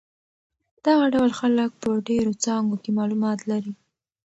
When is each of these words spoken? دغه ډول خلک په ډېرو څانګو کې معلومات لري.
دغه 0.85 1.05
ډول 1.13 1.31
خلک 1.39 1.69
په 1.81 1.89
ډېرو 2.09 2.31
څانګو 2.43 2.75
کې 2.83 2.91
معلومات 2.99 3.39
لري. 3.51 3.73